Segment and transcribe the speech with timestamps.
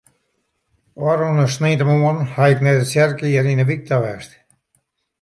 [1.07, 4.31] Ofrûne sneintemoarn haw ik nei de tsjerke hjir yn de wyk ta west.